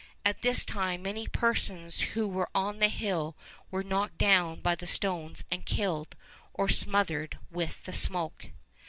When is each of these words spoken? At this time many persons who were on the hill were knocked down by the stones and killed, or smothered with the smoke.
At 0.25 0.41
this 0.41 0.65
time 0.65 1.03
many 1.03 1.27
persons 1.27 1.99
who 1.99 2.27
were 2.27 2.49
on 2.55 2.79
the 2.79 2.87
hill 2.87 3.37
were 3.69 3.83
knocked 3.83 4.17
down 4.17 4.59
by 4.61 4.73
the 4.73 4.87
stones 4.87 5.43
and 5.51 5.63
killed, 5.63 6.15
or 6.55 6.69
smothered 6.69 7.37
with 7.51 7.83
the 7.83 7.93
smoke. 7.93 8.47